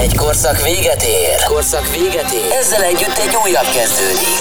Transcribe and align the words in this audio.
Egy 0.00 0.16
korszak 0.16 0.62
véget 0.62 1.02
ér. 1.02 1.42
Korszak 1.44 1.90
véget 1.90 2.32
ér. 2.32 2.52
Ezzel 2.60 2.82
együtt 2.82 3.18
egy 3.18 3.36
újabb 3.44 3.66
kezdődik. 3.74 4.40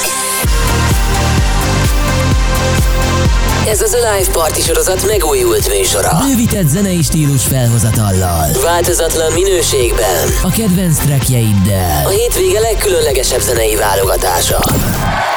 Ez 3.67 3.81
az 3.81 3.93
Alive 3.93 4.31
Party 4.31 4.59
sorozat 4.59 5.05
megújult 5.05 5.69
műsora. 5.69 6.17
Bővített 6.27 6.67
zenei 6.67 7.01
stílus 7.01 7.43
felhozatallal. 7.43 8.47
Változatlan 8.63 9.31
minőségben. 9.31 10.27
A 10.43 10.49
kedvenc 10.49 10.97
trackjeiddel. 10.97 12.05
A 12.05 12.09
hétvége 12.09 12.59
legkülönlegesebb 12.59 13.41
zenei 13.41 13.75
válogatása. 13.75 14.59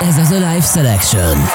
Ez 0.08 0.16
az 0.16 0.30
Alive 0.30 0.66
Selection. 0.74 1.48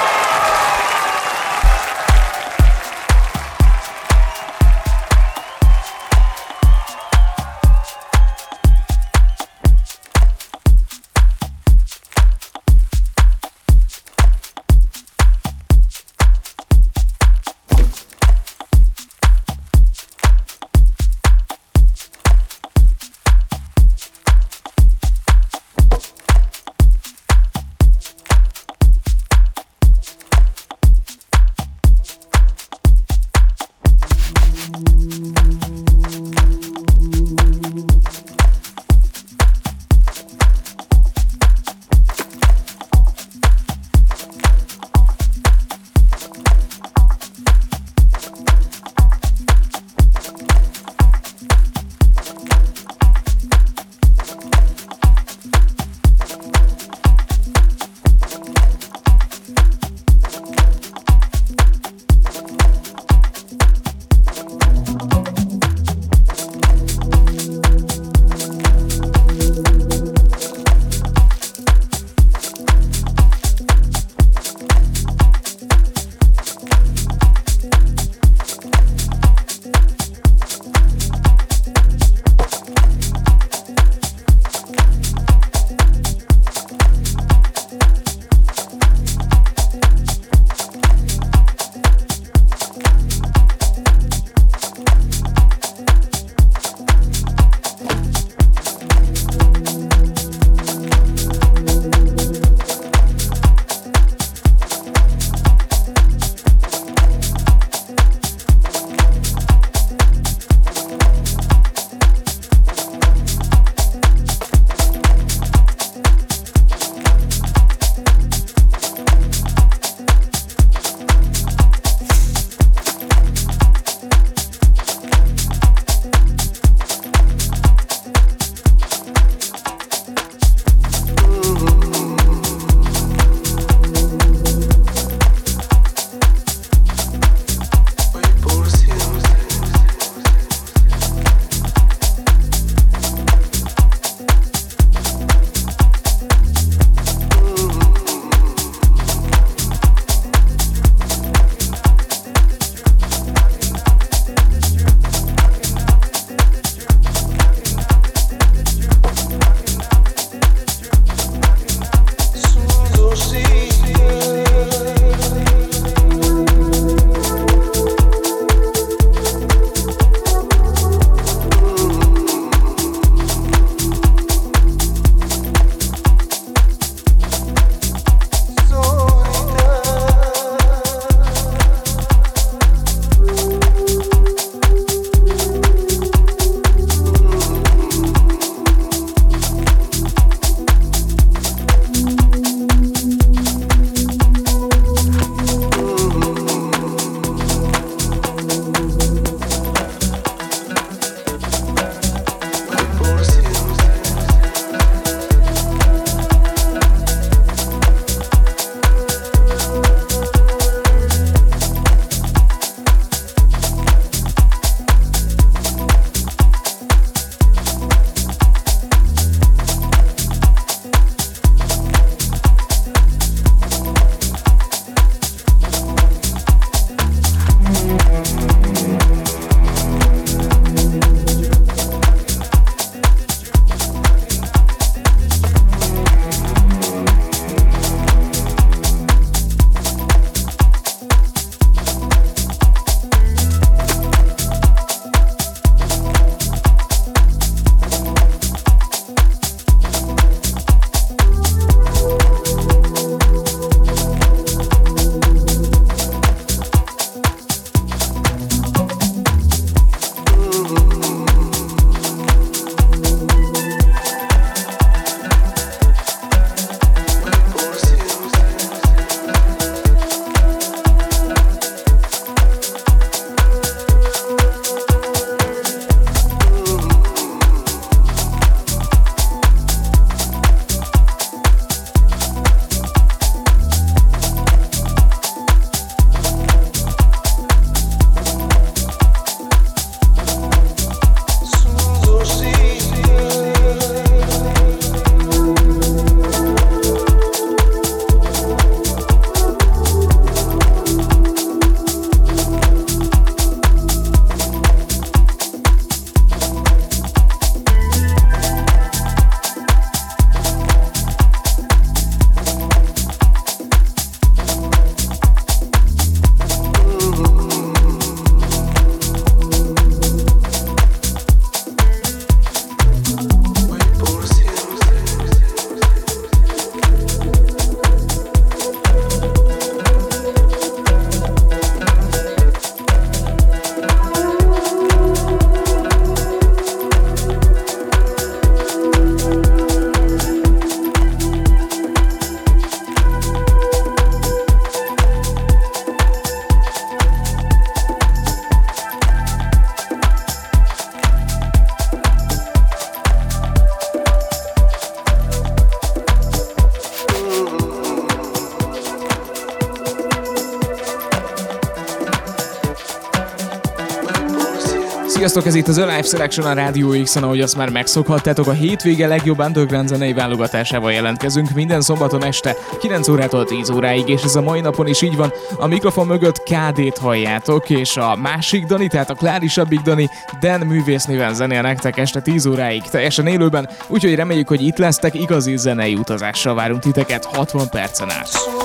Sziasztok, 365.38 365.58
ez 365.58 365.68
itt 365.68 365.76
az 365.76 365.88
Alive 365.88 366.02
Selection 366.02 366.46
a 366.46 366.54
Radio 366.54 367.02
x 367.02 367.16
ahogy 367.16 367.40
azt 367.40 367.56
már 367.56 367.70
megszokhattátok, 367.70 368.46
a 368.46 368.52
hétvége 368.52 369.06
legjobb 369.06 369.38
underground 369.38 369.88
zenei 369.88 370.12
válogatásával 370.12 370.92
jelentkezünk 370.92 371.50
minden 371.50 371.80
szombaton 371.80 372.24
este 372.24 372.56
9 372.80 373.08
órától 373.08 373.44
10 373.44 373.70
óráig, 373.70 374.08
és 374.08 374.22
ez 374.22 374.36
a 374.36 374.40
mai 374.40 374.60
napon 374.60 374.86
is 374.86 375.02
így 375.02 375.16
van. 375.16 375.32
A 375.58 375.66
mikrofon 375.66 376.06
mögött 376.06 376.42
KD-t 376.42 376.98
halljátok, 376.98 377.70
és 377.70 377.96
a 377.96 378.16
másik 378.16 378.66
Dani, 378.66 378.86
tehát 378.86 379.10
a 379.10 379.14
klárisabbik 379.14 379.80
Dani, 379.80 380.08
Dan 380.40 380.60
művész 380.60 381.04
néven 381.04 381.34
zenél 381.34 381.62
nektek 381.62 381.98
este 381.98 382.20
10 382.20 382.46
óráig, 382.46 382.82
teljesen 382.82 383.26
élőben, 383.26 383.68
úgyhogy 383.86 384.14
reméljük, 384.14 384.48
hogy 384.48 384.62
itt 384.62 384.78
lesztek, 384.78 385.14
igazi 385.14 385.56
zenei 385.56 385.94
utazással 385.94 386.54
várunk 386.54 386.80
titeket 386.80 387.24
60 387.24 387.68
percen 387.68 388.10
át. 388.10 388.57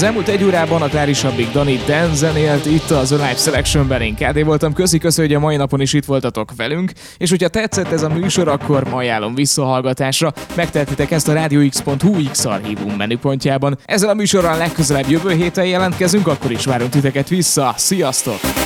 Az 0.00 0.06
elmúlt 0.06 0.28
egy 0.28 0.44
órában 0.44 0.82
a 0.82 0.88
Klárisabbik 0.88 1.52
Dani 1.52 1.80
Dan 1.86 2.14
zenélt 2.14 2.66
itt 2.66 2.90
az 2.90 3.10
Live 3.10 3.34
Selection-ben. 3.36 4.00
Én 4.00 4.14
KD 4.14 4.44
voltam. 4.44 4.72
Köszi, 4.72 4.98
köszi, 4.98 5.20
hogy 5.20 5.34
a 5.34 5.38
mai 5.38 5.56
napon 5.56 5.80
is 5.80 5.92
itt 5.92 6.04
voltatok 6.04 6.50
velünk. 6.56 6.92
És 7.16 7.30
hogyha 7.30 7.48
tetszett 7.48 7.92
ez 7.92 8.02
a 8.02 8.08
műsor, 8.08 8.48
akkor 8.48 8.88
ma 8.88 8.96
ajánlom 8.96 9.34
visszahallgatásra. 9.34 10.32
Megtehetitek 10.56 11.10
ezt 11.10 11.28
a 11.28 11.32
radiox.hu 11.32 12.30
X 12.30 12.44
archívum 12.44 12.94
menüpontjában. 12.96 13.78
Ezzel 13.84 14.08
a 14.08 14.14
műsorral 14.14 14.56
legközelebb 14.56 15.08
jövő 15.08 15.34
héten 15.34 15.66
jelentkezünk, 15.66 16.26
akkor 16.26 16.50
is 16.50 16.64
várunk 16.64 16.90
titeket 16.90 17.28
vissza. 17.28 17.74
Sziasztok! 17.76 18.59